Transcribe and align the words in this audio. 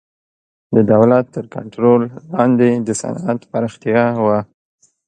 د 0.75 0.77
دولت 0.93 1.25
تر 1.35 1.45
کنټرول 1.55 2.01
لاندې 2.33 2.69
د 2.87 2.89
صنعت 3.01 3.39
پراختیا 3.51 4.05
وه 4.23 4.39